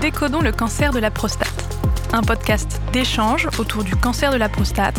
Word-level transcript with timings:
Décodons 0.00 0.42
le 0.42 0.52
cancer 0.52 0.92
de 0.92 1.00
la 1.00 1.10
prostate, 1.10 1.76
un 2.12 2.22
podcast 2.22 2.80
d'échange 2.92 3.48
autour 3.58 3.82
du 3.82 3.96
cancer 3.96 4.30
de 4.30 4.36
la 4.36 4.48
prostate, 4.48 4.96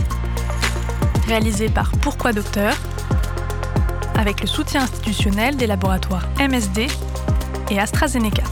réalisé 1.25 1.69
par 1.69 1.91
Pourquoi 2.01 2.33
Docteur, 2.33 2.75
avec 4.17 4.41
le 4.41 4.47
soutien 4.47 4.81
institutionnel 4.81 5.55
des 5.55 5.67
laboratoires 5.67 6.27
MSD 6.37 6.87
et 7.71 7.79
AstraZeneca. 7.79 8.43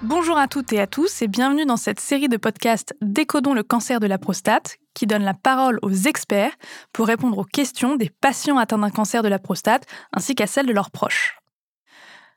Bonjour 0.00 0.38
à 0.38 0.48
toutes 0.48 0.72
et 0.72 0.80
à 0.80 0.86
tous 0.86 1.20
et 1.20 1.28
bienvenue 1.28 1.66
dans 1.66 1.76
cette 1.76 2.00
série 2.00 2.30
de 2.30 2.38
podcasts 2.38 2.96
Décodons 3.02 3.52
le 3.52 3.62
cancer 3.62 4.00
de 4.00 4.06
la 4.06 4.16
prostate 4.16 4.78
qui 4.94 5.06
donne 5.06 5.22
la 5.22 5.34
parole 5.34 5.78
aux 5.82 5.92
experts 5.92 6.52
pour 6.94 7.08
répondre 7.08 7.36
aux 7.36 7.44
questions 7.44 7.96
des 7.96 8.08
patients 8.08 8.56
atteints 8.56 8.78
d'un 8.78 8.90
cancer 8.90 9.22
de 9.22 9.28
la 9.28 9.38
prostate 9.38 9.84
ainsi 10.14 10.34
qu'à 10.34 10.46
celles 10.46 10.66
de 10.66 10.72
leurs 10.72 10.90
proches. 10.90 11.39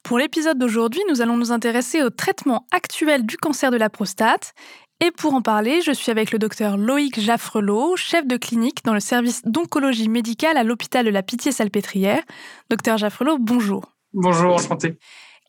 Pour 0.04 0.18
l'épisode 0.18 0.60
d'aujourd'hui, 0.60 1.02
nous 1.10 1.22
allons 1.22 1.38
nous 1.38 1.54
intéresser 1.54 2.04
au 2.04 2.10
traitement 2.10 2.68
actuel 2.72 3.26
du 3.26 3.38
cancer 3.38 3.72
de 3.72 3.78
la 3.78 3.90
prostate. 3.90 4.54
Et 5.00 5.12
pour 5.12 5.34
en 5.34 5.42
parler, 5.42 5.82
je 5.82 5.94
suis 5.94 6.12
avec 6.12 6.32
le 6.32 6.40
docteur 6.40 6.76
Loïc 6.76 7.22
Jaffrelot, 7.22 7.96
chef 7.96 8.28
de 8.28 8.36
clinique 8.36 8.84
dans 8.84 8.94
le 8.94 9.00
service 9.00 9.42
d'oncologie 9.46 10.10
médicale 10.10 10.58
à 10.58 10.64
l'hôpital 10.64 11.06
de 11.06 11.10
la 11.10 11.24
Pitié-Salpêtrière. 11.24 12.22
Docteur 12.70 12.98
Jaffrelot, 12.98 13.38
bonjour. 13.40 13.94
Bonjour, 14.14 14.56
enchanté. 14.56 15.00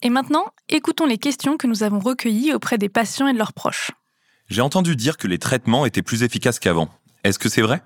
Et 0.03 0.09
maintenant, 0.09 0.47
écoutons 0.69 1.07
les 1.07 1.19
questions 1.19 1.57
que 1.57 1.67
nous 1.67 1.83
avons 1.83 1.99
recueillies 1.99 2.55
auprès 2.55 2.79
des 2.79 2.89
patients 2.89 3.27
et 3.27 3.33
de 3.33 3.39
leurs 3.39 3.55
proches. 3.55 3.91
J'ai 4.49 4.61
entendu 4.61 4.95
dire 4.95 5.17
que 5.17 5.27
les 5.27 5.39
traitements 5.39 5.85
étaient 5.85 6.03
plus 6.03 6.23
efficaces 6.23 6.61
qu'avant. 6.61 6.89
Est-ce 7.25 7.41
que 7.41 7.49
c'est 7.49 7.63
vrai? 7.63 7.83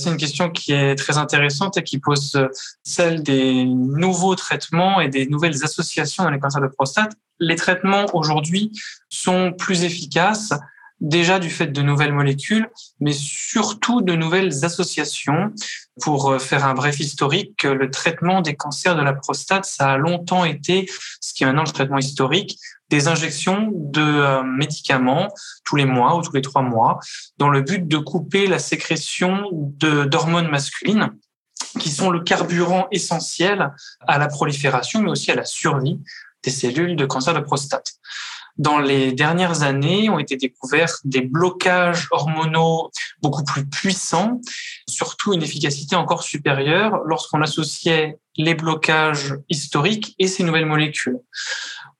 C'est 0.00 0.10
une 0.10 0.16
question 0.16 0.50
qui 0.50 0.72
est 0.72 0.96
très 0.96 1.18
intéressante 1.18 1.76
et 1.76 1.82
qui 1.82 1.98
pose 1.98 2.34
euh, 2.34 2.48
celle 2.82 3.22
des 3.22 3.64
nouveaux 3.64 4.34
traitements 4.34 5.00
et 5.00 5.08
des 5.08 5.26
nouvelles 5.26 5.62
associations 5.62 6.24
dans 6.24 6.30
les 6.30 6.40
cancers 6.40 6.62
de 6.62 6.68
prostate. 6.68 7.12
Les 7.38 7.56
traitements 7.56 8.06
aujourd'hui 8.14 8.72
sont 9.08 9.52
plus 9.52 9.84
efficaces 9.84 10.52
déjà 11.00 11.38
du 11.38 11.50
fait 11.50 11.68
de 11.68 11.82
nouvelles 11.82 12.12
molécules, 12.12 12.70
mais 13.00 13.12
surtout 13.12 14.02
de 14.02 14.14
nouvelles 14.14 14.64
associations. 14.64 15.52
Pour 16.00 16.30
euh, 16.30 16.38
faire 16.38 16.64
un 16.64 16.74
bref 16.74 16.98
historique, 17.00 17.64
le 17.64 17.90
traitement 17.90 18.40
des 18.40 18.54
cancers 18.54 18.96
de 18.96 19.02
la 19.02 19.12
prostate, 19.12 19.64
ça 19.64 19.90
a 19.90 19.96
longtemps 19.96 20.44
été, 20.44 20.88
ce 21.20 21.34
qui 21.34 21.42
est 21.42 21.46
maintenant 21.46 21.64
le 21.64 21.72
traitement 21.72 21.98
historique, 21.98 22.58
des 22.90 23.08
injections 23.08 23.70
de 23.72 24.02
euh, 24.02 24.42
médicaments 24.42 25.28
tous 25.64 25.76
les 25.76 25.84
mois 25.84 26.16
ou 26.16 26.22
tous 26.22 26.32
les 26.32 26.42
trois 26.42 26.62
mois 26.62 26.98
dans 27.38 27.48
le 27.48 27.62
but 27.62 27.86
de 27.86 27.96
couper 27.98 28.46
la 28.46 28.58
sécrétion 28.58 29.48
d'hormones 29.52 30.48
masculines 30.48 31.10
qui 31.78 31.90
sont 31.90 32.10
le 32.10 32.20
carburant 32.20 32.88
essentiel 32.90 33.70
à 34.06 34.18
la 34.18 34.26
prolifération 34.26 35.00
mais 35.02 35.10
aussi 35.10 35.30
à 35.30 35.36
la 35.36 35.44
survie 35.44 36.00
des 36.42 36.50
cellules 36.50 36.96
de 36.96 37.06
cancer 37.06 37.34
de 37.34 37.40
prostate. 37.40 37.94
Dans 38.60 38.78
les 38.78 39.12
dernières 39.12 39.62
années, 39.62 40.10
ont 40.10 40.18
été 40.18 40.36
découverts 40.36 40.98
des 41.04 41.22
blocages 41.22 42.08
hormonaux 42.10 42.90
beaucoup 43.22 43.42
plus 43.42 43.64
puissants, 43.64 44.38
surtout 44.86 45.32
une 45.32 45.42
efficacité 45.42 45.96
encore 45.96 46.22
supérieure 46.22 47.00
lorsqu'on 47.06 47.40
associait 47.40 48.18
les 48.36 48.54
blocages 48.54 49.34
historiques 49.48 50.14
et 50.18 50.26
ces 50.26 50.42
nouvelles 50.44 50.66
molécules. 50.66 51.16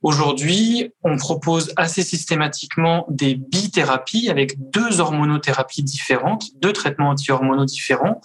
Aujourd'hui, 0.03 0.93
on 1.03 1.17
propose 1.17 1.73
assez 1.77 2.03
systématiquement 2.03 3.07
des 3.09 3.37
bithérapies 3.37 4.29
avec 4.29 4.71
deux 4.71 5.01
hormonothérapies 5.01 5.83
différentes, 5.83 6.45
deux 6.61 6.75
traitements 6.75 7.09
anti-hormonaux 7.09 7.65
différents. 7.65 8.21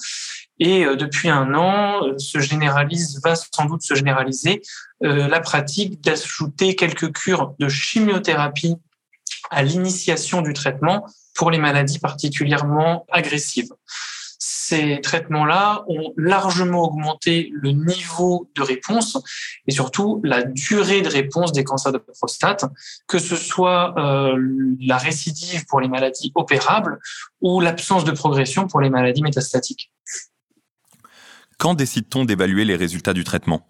Et 0.59 0.85
euh, 0.85 0.95
depuis 0.95 1.29
un 1.29 1.53
an, 1.53 2.05
euh, 2.05 2.17
se 2.17 2.39
généralise, 2.39 3.19
va 3.23 3.35
sans 3.35 3.65
doute 3.65 3.81
se 3.81 3.93
généraliser 3.93 4.61
la 5.01 5.39
pratique 5.39 6.01
d'ajouter 6.01 6.75
quelques 6.75 7.11
cures 7.13 7.53
de 7.59 7.67
chimiothérapie 7.67 8.75
à 9.51 9.61
l'initiation 9.61 10.41
du 10.41 10.53
traitement 10.53 11.05
pour 11.35 11.51
les 11.51 11.57
maladies 11.57 11.99
particulièrement 11.99 13.05
agressives 13.11 13.69
ces 14.67 14.99
traitements-là 15.01 15.83
ont 15.87 16.13
largement 16.17 16.83
augmenté 16.83 17.49
le 17.53 17.71
niveau 17.71 18.49
de 18.55 18.61
réponse 18.61 19.17
et 19.67 19.71
surtout 19.71 20.21
la 20.23 20.43
durée 20.43 21.01
de 21.01 21.09
réponse 21.09 21.51
des 21.51 21.63
cancers 21.63 21.91
de 21.91 21.99
prostate, 21.99 22.65
que 23.07 23.19
ce 23.19 23.35
soit 23.35 23.93
euh, 23.97 24.35
la 24.79 24.97
récidive 24.97 25.65
pour 25.67 25.81
les 25.81 25.87
maladies 25.87 26.31
opérables 26.35 26.99
ou 27.41 27.61
l'absence 27.61 28.05
de 28.05 28.11
progression 28.11 28.67
pour 28.67 28.81
les 28.81 28.89
maladies 28.89 29.21
métastatiques. 29.21 29.91
Quand 31.57 31.73
décide-t-on 31.73 32.25
d'évaluer 32.25 32.65
les 32.65 32.75
résultats 32.75 33.13
du 33.13 33.23
traitement? 33.23 33.67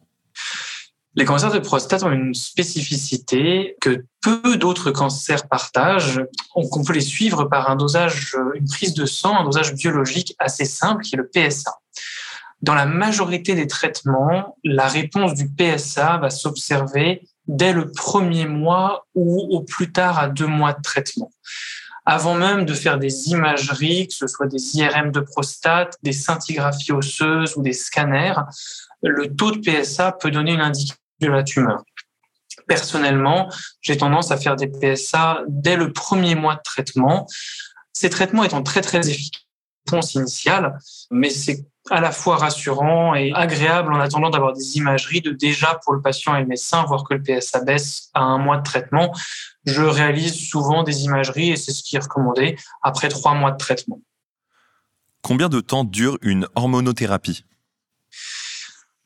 Les 1.15 1.23
cancers 1.23 1.51
de 1.51 1.59
prostate 1.59 2.03
ont 2.03 2.11
une 2.11 2.33
spécificité 2.33 3.77
que 3.79 4.05
peu 4.21 4.57
d'autres 4.57 4.91
cancers 4.91 5.47
partagent. 5.47 6.21
On 6.55 6.83
peut 6.83 6.93
les 6.93 7.01
suivre 7.01 7.45
par 7.45 7.69
un 7.69 7.77
dosage, 7.77 8.35
une 8.55 8.67
prise 8.67 8.93
de 8.93 9.05
sang, 9.05 9.37
un 9.37 9.45
dosage 9.45 9.73
biologique 9.73 10.35
assez 10.39 10.65
simple 10.65 11.03
qui 11.03 11.15
est 11.15 11.17
le 11.17 11.29
PSA. 11.33 11.71
Dans 12.61 12.75
la 12.75 12.85
majorité 12.85 13.55
des 13.55 13.67
traitements, 13.67 14.57
la 14.63 14.87
réponse 14.87 15.35
du 15.35 15.47
PSA 15.47 16.17
va 16.17 16.29
s'observer 16.29 17.21
dès 17.47 17.71
le 17.71 17.91
premier 17.91 18.45
mois 18.45 19.05
ou 19.13 19.47
au 19.55 19.61
plus 19.61 19.91
tard 19.91 20.19
à 20.19 20.27
deux 20.27 20.47
mois 20.47 20.73
de 20.73 20.81
traitement. 20.81 21.31
Avant 22.05 22.35
même 22.35 22.65
de 22.65 22.73
faire 22.73 22.99
des 22.99 23.29
imageries, 23.29 24.07
que 24.07 24.13
ce 24.13 24.27
soit 24.27 24.47
des 24.47 24.77
IRM 24.77 25.11
de 25.11 25.21
prostate, 25.21 25.97
des 26.03 26.11
scintigraphies 26.11 26.91
osseuses 26.91 27.55
ou 27.55 27.61
des 27.61 27.73
scanners, 27.73 28.35
le 29.01 29.33
taux 29.33 29.51
de 29.51 29.59
PSA 29.59 30.11
peut 30.11 30.29
donner 30.29 30.53
une 30.53 30.61
indication 30.61 30.95
la 31.31 31.43
tumeur. 31.43 31.83
Personnellement, 32.67 33.49
j'ai 33.81 33.97
tendance 33.97 34.31
à 34.31 34.37
faire 34.37 34.55
des 34.55 34.67
PSA 34.67 35.43
dès 35.47 35.75
le 35.75 35.93
premier 35.93 36.35
mois 36.35 36.55
de 36.55 36.61
traitement. 36.63 37.27
Ces 37.93 38.09
traitements 38.09 38.43
étant 38.43 38.63
très 38.63 38.81
très 38.81 39.09
efficaces, 39.09 39.45
initiale, 40.15 40.77
mais 41.11 41.29
c'est 41.29 41.65
à 41.91 42.01
la 42.01 42.11
fois 42.11 42.37
rassurant 42.37 43.13
et 43.13 43.31
agréable 43.33 43.93
en 43.93 43.99
attendant 43.99 44.31
d'avoir 44.31 44.53
des 44.53 44.77
imageries 44.77 45.21
de 45.21 45.31
déjà 45.31 45.79
pour 45.83 45.93
le 45.93 46.01
patient 46.01 46.35
et 46.35 46.41
le 46.41 46.47
médecin, 46.47 46.83
voir 46.85 47.03
que 47.03 47.13
le 47.13 47.21
PSA 47.21 47.63
baisse 47.63 48.09
à 48.13 48.21
un 48.21 48.39
mois 48.39 48.57
de 48.57 48.63
traitement. 48.63 49.13
Je 49.65 49.83
réalise 49.83 50.49
souvent 50.49 50.83
des 50.83 51.03
imageries 51.03 51.51
et 51.51 51.55
c'est 51.55 51.71
ce 51.71 51.83
qui 51.83 51.95
est 51.95 51.99
recommandé 51.99 52.57
après 52.81 53.09
trois 53.09 53.35
mois 53.35 53.51
de 53.51 53.57
traitement. 53.57 54.01
Combien 55.21 55.49
de 55.49 55.59
temps 55.59 55.83
dure 55.83 56.17
une 56.21 56.47
hormonothérapie? 56.55 57.45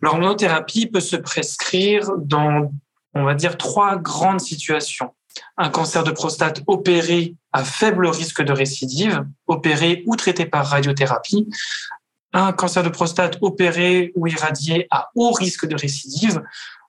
L'hormonothérapie 0.02 0.88
peut 0.88 1.00
se 1.00 1.16
prescrire 1.16 2.10
dans, 2.18 2.72
on 3.14 3.24
va 3.24 3.36
dire, 3.36 3.58
trois 3.58 3.98
grandes 3.98 4.42
situations. 4.42 5.14
Un 5.58 5.70
cancer 5.70 6.04
de 6.04 6.12
prostate 6.12 6.62
opéré 6.68 7.36
à 7.52 7.64
faible 7.64 8.08
risque 8.08 8.42
de 8.42 8.52
récidive, 8.52 9.26
opéré 9.48 10.04
ou 10.08 10.16
traité 10.16 10.46
par 10.46 10.66
radiothérapie. 10.66 11.48
Un 12.34 12.54
cancer 12.54 12.84
de 12.84 12.90
prostate 12.90 13.38
opéré 13.42 14.12
ou 14.16 14.28
irradié 14.28 14.88
à 14.92 15.10
haut 15.16 15.32
risque 15.32 15.68
de 15.68 15.76
récidive 15.76 16.42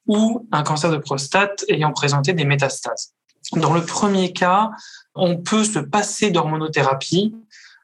ou 0.07 0.47
un 0.53 0.63
cancer 0.63 0.91
de 0.91 0.99
prostate 0.99 1.65
ayant 1.69 1.93
présenté 1.93 2.33
des 2.33 2.45
métastases. 2.45 3.13
Dans 3.55 3.73
le 3.73 3.85
premier 3.85 4.33
cas, 4.33 4.71
on 5.15 5.37
peut 5.37 5.65
se 5.65 5.79
passer 5.79 6.31
d'hormonothérapie 6.31 7.35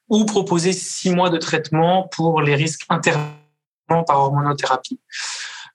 ou 0.09 0.25
proposer 0.25 0.73
six 0.73 1.11
mois 1.11 1.31
de 1.31 1.39
traitement 1.39 2.09
pour 2.09 2.41
les 2.41 2.55
risques 2.55 2.85
intermédiaires 2.89 3.46
par 3.89 4.19
hormonothérapie. 4.19 5.01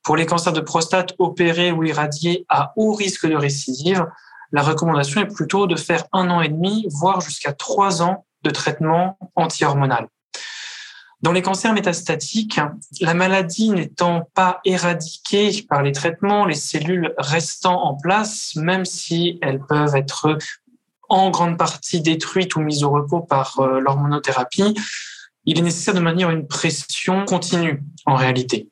Pour 0.04 0.16
les 0.16 0.26
cancers 0.26 0.54
de 0.54 0.62
prostate 0.62 1.14
opérés 1.20 1.72
ou 1.72 1.84
irradiés 1.84 2.46
à 2.50 2.74
haut 2.76 2.94
risque 2.94 3.28
de 3.28 3.36
récidive, 3.36 4.06
la 4.52 4.64
recommandation 4.64 5.22
est 5.22 5.34
plutôt 5.34 5.68
de 5.68 5.76
faire 5.76 6.06
un 6.12 6.30
an 6.30 6.42
et 6.42 6.50
demi, 6.50 6.88
voire 6.90 7.22
jusqu'à 7.22 7.54
trois 7.54 8.02
ans 8.02 8.26
de 8.44 8.50
traitement 8.50 9.18
anti-hormonal. 9.36 10.08
Dans 11.22 11.32
les 11.32 11.44
cancers 11.44 11.74
métastatiques, 11.74 12.60
la 13.00 13.14
maladie 13.14 13.70
n'étant 13.70 14.28
pas 14.34 14.60
éradiquée 14.66 15.64
par 15.70 15.84
les 15.84 15.92
traitements, 15.92 16.46
les 16.46 16.56
cellules 16.56 17.14
restant 17.18 17.84
en 17.84 17.96
place, 17.96 18.54
même 18.56 18.86
si 18.86 19.38
elles 19.44 19.62
peuvent 19.62 19.96
être 19.96 20.40
en 21.10 21.30
grande 21.30 21.60
partie 21.60 22.02
détruites 22.02 22.56
ou 22.56 22.62
mises 22.62 22.84
au 22.84 22.90
repos 22.90 23.20
par 23.20 23.60
euh, 23.60 23.80
l'hormonothérapie, 23.82 24.74
il 25.46 25.58
est 25.58 25.62
nécessaire 25.62 25.94
de 25.94 26.00
maintenir 26.00 26.30
une 26.30 26.48
pression 26.48 27.26
continue 27.26 27.84
en 28.06 28.16
réalité. 28.16 28.70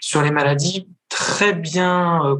Sur 0.00 0.22
les 0.22 0.30
maladies 0.30 0.88
très 1.08 1.52
bien 1.52 2.24
euh, 2.24 2.36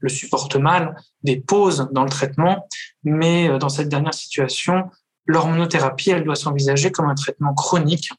le 0.00 0.08
supportent 0.08 0.56
mal, 0.56 0.96
des 1.22 1.40
pauses 1.40 1.88
dans 1.92 2.04
le 2.04 2.10
traitement, 2.10 2.66
mais 3.04 3.48
euh, 3.48 3.58
dans 3.58 3.68
cette 3.68 3.88
dernière 3.88 4.14
situation, 4.14 4.90
l'hormonothérapie, 5.26 6.10
elle 6.10 6.24
doit 6.24 6.34
s'envisager 6.36 6.90
comme 6.90 7.08
un 7.08 7.14
traitement 7.14 7.54
chronique, 7.54 8.10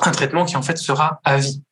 un 0.00 0.12
traitement 0.12 0.44
qui 0.44 0.56
en 0.56 0.62
fait 0.62 0.78
sera 0.78 1.20
à 1.24 1.36
vie. 1.36 1.62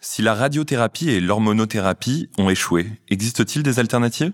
Si 0.00 0.22
la 0.22 0.34
radiothérapie 0.34 1.10
et 1.10 1.20
l'hormonothérapie 1.20 2.30
ont 2.38 2.50
échoué, 2.50 2.90
existe-t-il 3.08 3.62
des 3.62 3.78
alternatives? 3.78 4.32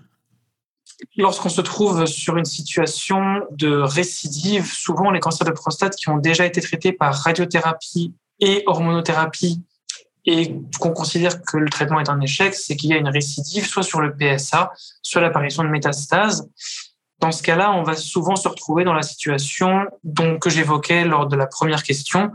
Lorsqu'on 1.17 1.49
se 1.49 1.61
trouve 1.61 2.05
sur 2.05 2.37
une 2.37 2.45
situation 2.45 3.41
de 3.51 3.77
récidive, 3.77 4.71
souvent 4.71 5.11
les 5.11 5.19
cancers 5.19 5.47
de 5.47 5.51
prostate 5.51 5.95
qui 5.95 6.09
ont 6.09 6.17
déjà 6.17 6.45
été 6.45 6.61
traités 6.61 6.91
par 6.91 7.13
radiothérapie 7.13 8.13
et 8.39 8.63
hormonothérapie 8.65 9.63
et 10.25 10.55
qu'on 10.79 10.91
considère 10.91 11.41
que 11.43 11.57
le 11.57 11.69
traitement 11.69 11.99
est 11.99 12.09
un 12.09 12.19
échec, 12.19 12.55
c'est 12.55 12.75
qu'il 12.75 12.89
y 12.89 12.93
a 12.93 12.97
une 12.97 13.09
récidive, 13.09 13.67
soit 13.67 13.83
sur 13.83 14.01
le 14.01 14.15
PSA, 14.15 14.71
soit 15.01 15.21
l'apparition 15.21 15.63
de 15.63 15.69
métastases. 15.69 16.49
Dans 17.19 17.31
ce 17.31 17.43
cas-là, 17.43 17.71
on 17.71 17.83
va 17.83 17.95
souvent 17.95 18.35
se 18.35 18.47
retrouver 18.47 18.83
dans 18.83 18.93
la 18.93 19.03
situation 19.03 19.85
dont, 20.03 20.37
que 20.39 20.49
j'évoquais 20.49 21.05
lors 21.05 21.27
de 21.27 21.35
la 21.35 21.47
première 21.47 21.83
question, 21.83 22.31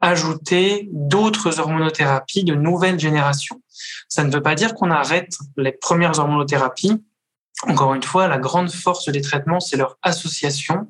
ajouter 0.00 0.88
d'autres 0.92 1.60
hormonothérapies 1.60 2.44
de 2.44 2.54
nouvelle 2.54 2.98
génération. 3.00 3.60
Ça 4.08 4.22
ne 4.24 4.32
veut 4.32 4.42
pas 4.42 4.54
dire 4.54 4.74
qu'on 4.74 4.90
arrête 4.90 5.36
les 5.56 5.72
premières 5.72 6.18
hormonothérapies. 6.18 7.02
Encore 7.62 7.94
une 7.94 8.02
fois, 8.02 8.28
la 8.28 8.38
grande 8.38 8.70
force 8.70 9.08
des 9.08 9.20
traitements, 9.20 9.60
c'est 9.60 9.76
leur 9.76 9.96
association. 10.02 10.88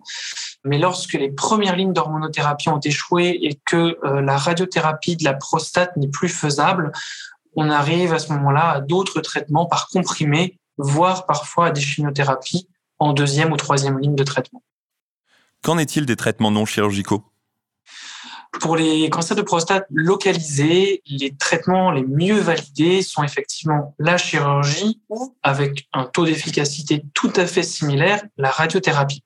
Mais 0.64 0.78
lorsque 0.78 1.12
les 1.12 1.30
premières 1.30 1.76
lignes 1.76 1.92
d'hormonothérapie 1.92 2.70
ont 2.70 2.80
échoué 2.80 3.38
et 3.42 3.60
que 3.66 3.98
euh, 4.04 4.22
la 4.22 4.36
radiothérapie 4.36 5.16
de 5.16 5.24
la 5.24 5.34
prostate 5.34 5.96
n'est 5.96 6.08
plus 6.08 6.28
faisable, 6.28 6.92
on 7.54 7.70
arrive 7.70 8.12
à 8.12 8.18
ce 8.18 8.32
moment-là 8.32 8.70
à 8.70 8.80
d'autres 8.80 9.20
traitements 9.20 9.66
par 9.66 9.88
comprimé, 9.88 10.58
voire 10.78 11.26
parfois 11.26 11.66
à 11.66 11.70
des 11.70 11.80
chimiothérapies 11.80 12.68
en 12.98 13.12
deuxième 13.12 13.52
ou 13.52 13.56
troisième 13.56 13.98
ligne 13.98 14.16
de 14.16 14.24
traitement. 14.24 14.62
Qu'en 15.62 15.78
est-il 15.78 16.06
des 16.06 16.16
traitements 16.16 16.50
non 16.50 16.64
chirurgicaux? 16.64 17.24
Pour 18.60 18.76
les 18.76 19.08
cancers 19.10 19.36
de 19.36 19.42
prostate 19.42 19.86
localisés, 19.90 21.02
les 21.06 21.34
traitements 21.36 21.90
les 21.90 22.04
mieux 22.04 22.38
validés 22.38 23.02
sont 23.02 23.22
effectivement 23.22 23.94
la 23.98 24.16
chirurgie 24.16 25.00
ou, 25.08 25.34
avec 25.42 25.88
un 25.92 26.04
taux 26.04 26.24
d'efficacité 26.24 27.04
tout 27.14 27.32
à 27.36 27.46
fait 27.46 27.62
similaire, 27.62 28.22
la 28.36 28.50
radiothérapie. 28.50 29.22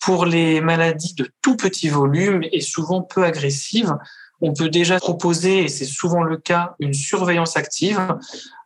Pour 0.00 0.26
les 0.26 0.60
maladies 0.60 1.14
de 1.14 1.30
tout 1.42 1.56
petit 1.56 1.88
volume 1.88 2.42
et 2.50 2.60
souvent 2.60 3.02
peu 3.02 3.24
agressives, 3.24 3.96
on 4.44 4.52
peut 4.52 4.68
déjà 4.68 4.98
proposer, 4.98 5.62
et 5.62 5.68
c'est 5.68 5.84
souvent 5.84 6.24
le 6.24 6.36
cas, 6.36 6.74
une 6.80 6.92
surveillance 6.92 7.56
active, 7.56 8.00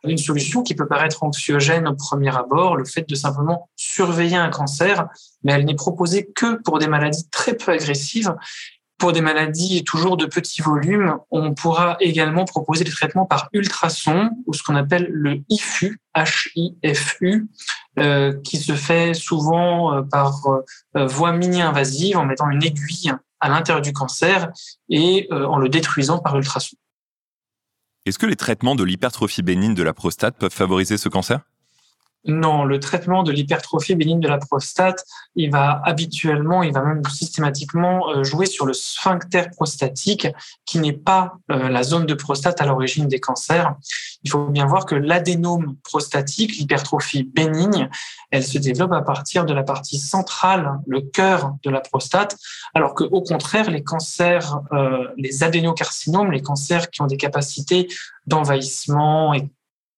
une 0.03 0.17
solution 0.17 0.63
qui 0.63 0.73
peut 0.73 0.87
paraître 0.87 1.23
anxiogène 1.23 1.87
au 1.87 1.93
premier 1.93 2.35
abord, 2.35 2.75
le 2.75 2.83
fait 2.83 3.07
de 3.07 3.13
simplement 3.13 3.69
surveiller 3.75 4.37
un 4.37 4.49
cancer, 4.49 5.07
mais 5.43 5.53
elle 5.53 5.65
n'est 5.65 5.75
proposée 5.75 6.31
que 6.35 6.59
pour 6.63 6.79
des 6.79 6.87
maladies 6.87 7.29
très 7.29 7.53
peu 7.53 7.71
agressives 7.71 8.33
pour 8.97 9.11
des 9.11 9.21
maladies 9.21 9.83
toujours 9.83 10.17
de 10.17 10.25
petit 10.25 10.61
volume, 10.61 11.17
on 11.29 11.53
pourra 11.53 11.97
également 11.99 12.45
proposer 12.45 12.83
des 12.83 12.91
traitements 12.91 13.25
par 13.25 13.49
ultrason 13.53 14.31
ou 14.47 14.53
ce 14.53 14.63
qu'on 14.63 14.75
appelle 14.75 15.07
le 15.11 15.41
IFU, 15.49 15.99
H-I-F-U, 16.15 17.47
euh, 17.99 18.33
qui 18.43 18.57
se 18.57 18.73
fait 18.73 19.13
souvent 19.13 19.93
euh, 19.93 20.01
par 20.01 20.41
euh, 20.95 21.05
voie 21.05 21.31
mini-invasive 21.31 22.17
en 22.17 22.25
mettant 22.25 22.49
une 22.49 22.63
aiguille 22.63 23.11
à 23.39 23.49
l'intérieur 23.49 23.81
du 23.81 23.93
cancer 23.93 24.49
et 24.89 25.27
en 25.31 25.59
le 25.59 25.69
détruisant 25.69 26.17
par 26.17 26.35
ultrason. 26.37 26.75
Est-ce 28.07 28.17
que 28.17 28.25
les 28.25 28.35
traitements 28.35 28.73
de 28.73 28.83
l'hypertrophie 28.83 29.43
bénigne 29.43 29.75
de 29.75 29.83
la 29.83 29.93
prostate 29.93 30.37
peuvent 30.39 30.51
favoriser 30.51 30.97
ce 30.97 31.07
cancer? 31.07 31.41
Non, 32.27 32.65
le 32.65 32.79
traitement 32.79 33.23
de 33.23 33.31
l'hypertrophie 33.31 33.95
bénigne 33.95 34.19
de 34.19 34.27
la 34.27 34.37
prostate, 34.37 35.03
il 35.35 35.49
va 35.49 35.81
habituellement, 35.85 36.61
il 36.61 36.73
va 36.73 36.81
même 36.81 37.01
systématiquement 37.05 38.09
euh, 38.09 38.23
jouer 38.23 38.45
sur 38.45 38.65
le 38.65 38.73
sphincter 38.73 39.43
prostatique, 39.55 40.27
qui 40.65 40.79
n'est 40.79 40.93
pas 40.93 41.35
euh, 41.51 41.69
la 41.69 41.83
zone 41.83 42.05
de 42.05 42.13
prostate 42.13 42.59
à 42.61 42.65
l'origine 42.65 43.07
des 43.07 43.19
cancers. 43.19 43.75
Il 44.23 44.29
faut 44.29 44.47
bien 44.47 44.65
voir 44.65 44.85
que 44.85 44.95
l'adénome 44.95 45.77
prostatique, 45.83 46.57
l'hypertrophie 46.57 47.23
bénigne, 47.23 47.89
elle 48.31 48.43
se 48.43 48.57
développe 48.57 48.91
à 48.91 49.01
partir 49.01 49.45
de 49.45 49.53
la 49.53 49.63
partie 49.63 49.97
centrale, 49.97 50.79
le 50.85 51.01
cœur 51.01 51.53
de 51.63 51.69
la 51.69 51.79
prostate, 51.79 52.37
alors 52.73 52.93
que 52.93 53.05
au 53.05 53.21
contraire, 53.21 53.69
les 53.69 53.83
cancers, 53.83 54.59
euh, 54.73 55.07
les 55.15 55.43
adénocarcinomes, 55.43 56.31
les 56.31 56.41
cancers 56.41 56.89
qui 56.89 57.01
ont 57.01 57.07
des 57.07 57.17
capacités 57.17 57.87
d'envahissement 58.25 59.33
et 59.33 59.49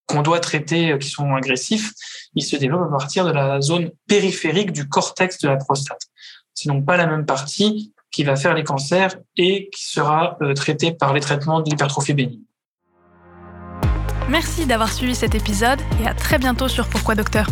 qu'on 0.09 0.23
doit 0.23 0.39
traiter, 0.39 0.91
euh, 0.91 0.97
qui 0.97 1.07
sont 1.07 1.33
agressifs, 1.35 1.94
ils 2.35 2.44
se 2.44 2.56
développent 2.57 2.88
à 2.88 2.97
partir 2.97 3.25
de 3.25 3.31
la 3.31 3.61
zone 3.61 3.91
périphérique 4.07 4.71
du 4.71 4.89
cortex 4.89 5.38
de 5.39 5.47
la 5.47 5.56
prostate. 5.56 6.01
C'est 6.53 6.67
donc 6.67 6.85
pas 6.85 6.97
la 6.97 7.06
même 7.06 7.25
partie 7.25 7.94
qui 8.11 8.23
va 8.23 8.35
faire 8.35 8.56
les 8.56 8.63
cancers 8.63 9.15
et 9.38 9.69
qui 9.69 9.85
sera 9.88 10.38
euh, 10.41 10.53
traitée 10.53 10.91
par 10.91 11.13
les 11.13 11.21
traitements 11.21 11.61
de 11.61 11.69
l'hypertrophie 11.69 12.13
bénigne. 12.13 12.41
Merci 14.29 14.65
d'avoir 14.65 14.91
suivi 14.91 15.15
cet 15.15 15.35
épisode 15.35 15.79
et 16.03 16.07
à 16.07 16.13
très 16.13 16.38
bientôt 16.38 16.67
sur 16.67 16.88
Pourquoi 16.88 17.15
Docteur? 17.15 17.47